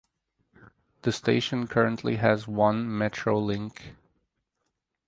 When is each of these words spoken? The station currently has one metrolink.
The 1.03 1.11
station 1.11 1.67
currently 1.67 2.15
has 2.15 2.47
one 2.47 2.87
metrolink. 2.89 3.95